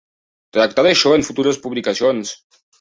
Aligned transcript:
Tractaré 0.57 0.95
això 0.95 1.13
en 1.19 1.27
futures 1.29 1.63
publicacions! 1.69 2.37